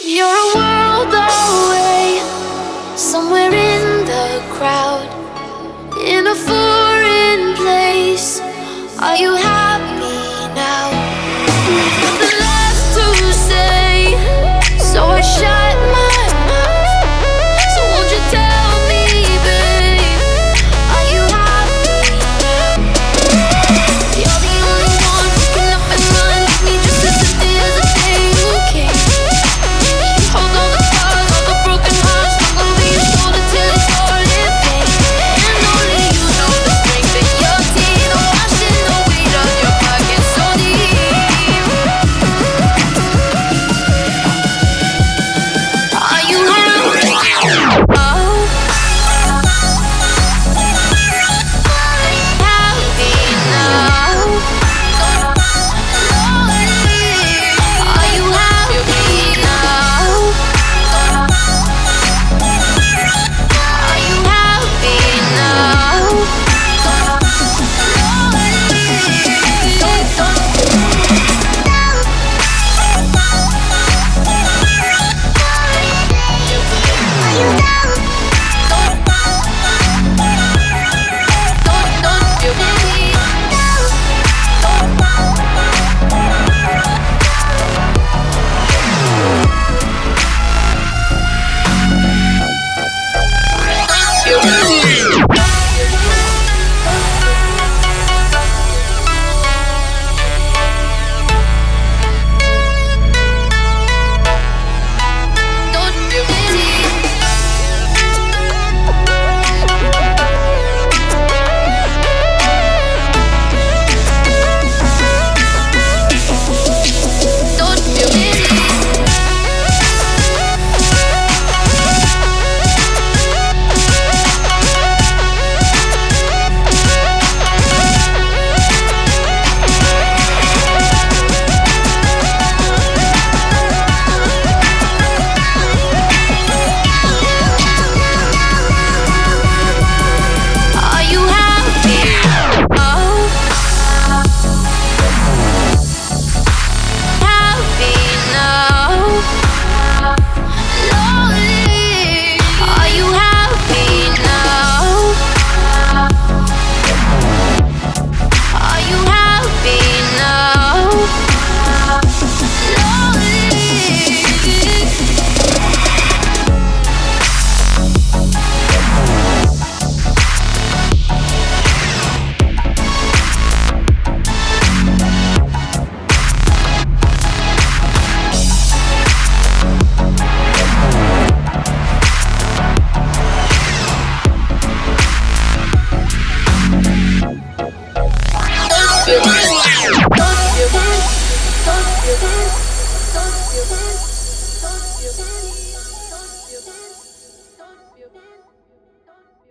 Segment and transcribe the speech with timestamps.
[0.00, 2.22] You're a world away,
[2.96, 5.06] somewhere in the crowd,
[5.98, 8.40] in a foreign place.
[8.98, 10.01] Are you happy?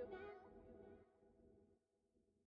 [0.10, 0.41] you.